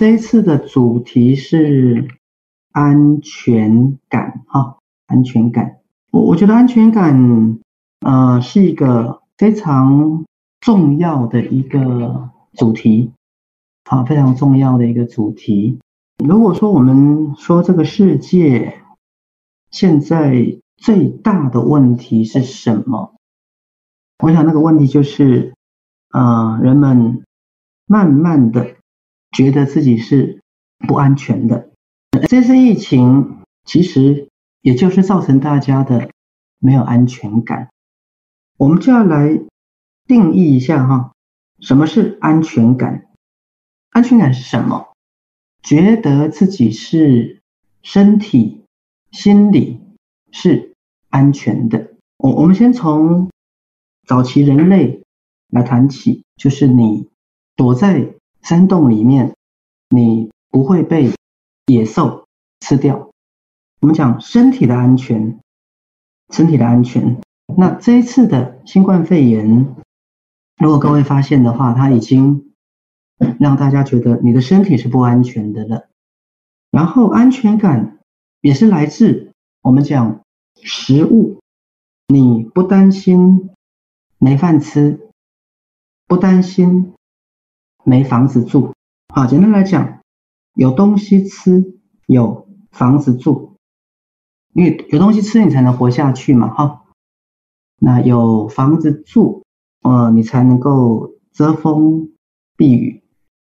[0.00, 2.08] 这一次的主题是
[2.72, 5.80] 安全感，哈，安全感。
[6.10, 7.58] 我我觉得安全感，
[8.00, 10.24] 呃，是一个非常
[10.58, 13.12] 重要的一个主题，
[13.90, 15.78] 啊，非常重要的一个主题。
[16.24, 18.80] 如果说我们说这个世界
[19.70, 23.16] 现在最大的问题是什么？
[24.24, 25.52] 我想那个问题就是，
[26.08, 27.22] 啊、呃，人们
[27.84, 28.76] 慢慢的
[29.32, 30.40] 觉得自己是
[30.86, 31.70] 不安全的。
[32.28, 34.28] 这次疫情其实
[34.60, 36.10] 也就是造成大家的
[36.58, 37.70] 没有安全感。
[38.56, 39.40] 我们就要来
[40.06, 41.12] 定义一下哈，
[41.60, 43.06] 什么是安全感？
[43.90, 44.88] 安全感是什么？
[45.62, 47.40] 觉得自己是
[47.82, 48.64] 身体、
[49.10, 49.80] 心理
[50.32, 50.74] 是
[51.08, 51.92] 安全的。
[52.16, 53.30] 我我们先从
[54.06, 55.02] 早期人类
[55.48, 57.08] 来谈起，就是你
[57.56, 59.34] 躲在山洞里面，
[59.88, 61.12] 你不会被
[61.66, 62.26] 野兽
[62.60, 63.10] 吃掉。
[63.80, 65.40] 我们讲身体的安全，
[66.30, 67.20] 身体的安全。
[67.56, 69.74] 那这一次的新冠肺炎，
[70.58, 72.46] 如果各位发现的话，它已经。
[73.38, 75.90] 让大家觉得你的身体是不安全的了，
[76.70, 77.98] 然后安全感
[78.40, 80.22] 也是来自我们讲
[80.54, 81.38] 食物，
[82.06, 83.50] 你不担心
[84.16, 85.10] 没饭吃，
[86.06, 86.94] 不担心
[87.84, 88.74] 没房子住。
[89.12, 90.00] 好，简单来讲，
[90.54, 93.54] 有东西吃，有房子住，
[94.52, 96.82] 因为有东西吃你才能活下去嘛，哈。
[97.80, 99.42] 那有房子住，
[99.82, 102.10] 呃，你才能够遮风
[102.56, 103.02] 避雨。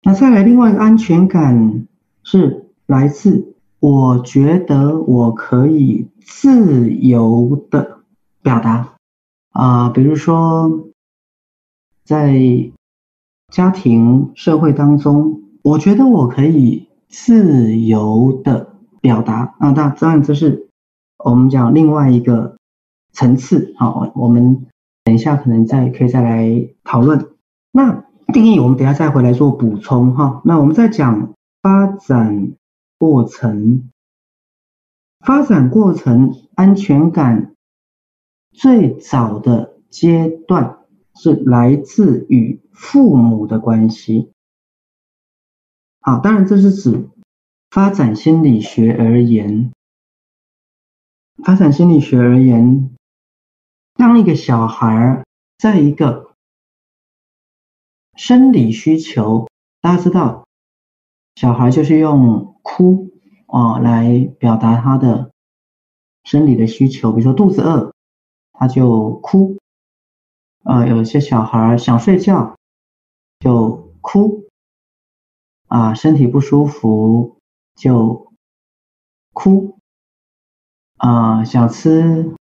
[0.01, 1.87] 那再来另外一个安全感
[2.23, 7.99] 是来自我觉得我可以自由的
[8.41, 8.95] 表达
[9.51, 10.89] 啊，比如说
[12.03, 12.33] 在
[13.55, 19.55] 家庭社会当中，我觉得我可以自由的表达。
[19.61, 20.67] 那当然这是
[21.23, 22.57] 我们讲另外一个
[23.13, 23.73] 层次。
[23.77, 24.65] 好，我们
[25.05, 27.29] 等一下可能再可以再来讨论。
[27.71, 28.03] 那。
[28.33, 30.41] 定义，我们等下再回来做补充哈。
[30.43, 32.53] 那我们再讲发展
[32.97, 33.91] 过程，
[35.19, 37.53] 发展过程安全感
[38.51, 40.79] 最早的阶段
[41.13, 44.31] 是来自于父母的关系。
[46.01, 47.09] 好，当然这是指
[47.71, 49.71] 发展心理学而言，
[51.43, 52.95] 发展心理学而言，
[53.95, 55.23] 当一个小孩
[55.57, 56.33] 在一个
[58.15, 59.47] 生理需求，
[59.81, 60.45] 大家知道，
[61.35, 63.09] 小孩就是用哭
[63.47, 65.31] 啊来表达他的
[66.23, 67.93] 生理的需求，比如说肚子饿，
[68.51, 69.57] 他就哭。
[70.63, 72.57] 啊，有些小孩想睡觉
[73.45, 74.49] 就哭，
[75.67, 77.37] 啊，身体不舒服
[77.75, 78.33] 就
[79.33, 79.77] 哭，
[80.97, 82.33] 啊，想吃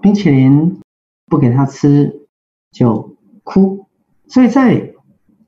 [0.00, 0.80] 冰淇淋
[1.26, 2.28] 不给他吃
[2.70, 3.88] 就哭，
[4.28, 4.94] 所以在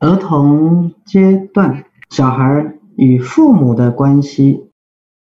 [0.01, 4.69] 儿童阶段，小孩与父母的关系，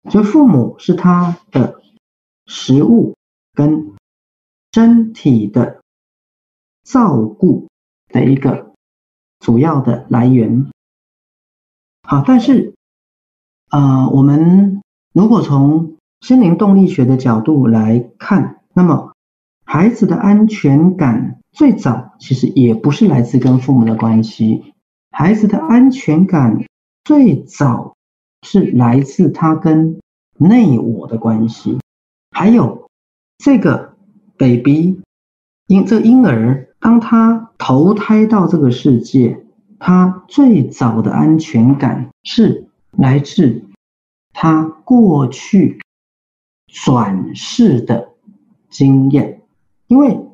[0.08, 1.82] 就父母是他的
[2.46, 3.14] 食物
[3.52, 3.94] 跟
[4.72, 5.82] 身体的
[6.84, 7.68] 照顾
[8.08, 8.67] 的一个
[9.40, 10.70] 主要的来源。
[12.02, 12.74] 好，但是，
[13.70, 14.82] 呃，我们
[15.12, 19.12] 如果从心灵动力学的角度来看，那么
[19.64, 21.36] 孩子的安全感。
[21.50, 24.74] 最早其实也不是来自跟父母的关系，
[25.10, 26.64] 孩子的安全感
[27.02, 27.96] 最早
[28.42, 29.98] 是来自他跟
[30.36, 31.80] 内我的关系，
[32.30, 32.88] 还有
[33.38, 33.96] 这个
[34.36, 35.00] baby
[35.68, 39.46] 婴这个婴儿，当他投胎到这个世界，
[39.78, 43.62] 他最早的安全感是来自
[44.32, 45.80] 他过去
[46.66, 48.10] 转世的
[48.68, 49.40] 经验，
[49.86, 50.24] 因为。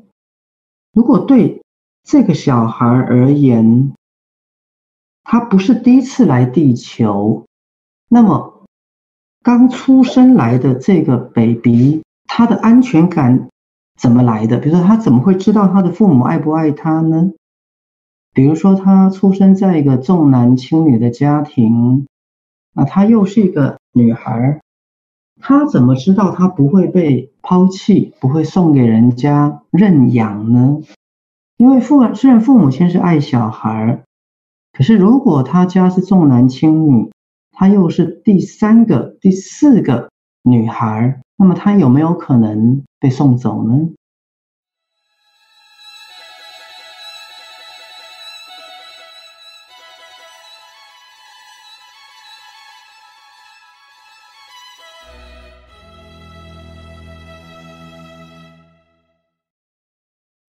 [0.95, 1.61] 如果对
[2.04, 3.92] 这个小孩而言，
[5.25, 7.47] 他不是第一次来地球，
[8.09, 8.63] 那么
[9.42, 13.48] 刚出生来的这个 baby，他的安全感
[13.99, 14.59] 怎么来的？
[14.59, 17.33] 比如说，他怎么会知道他的父母爱不爱他呢？
[18.33, 22.07] 比如说，他出生在一个重男轻女的家庭，
[22.73, 24.61] 那他又是一个女孩。
[25.41, 30.81] 他怎么知道他不会被抛弃，不会送给人家认养呢？
[31.57, 34.03] 因为父虽然父母亲是爱小孩，
[34.73, 37.13] 可是如果他家是重男轻女，
[37.53, 40.11] 他又是第三个、第四个
[40.43, 43.91] 女孩，那么他有没有可能被送走呢？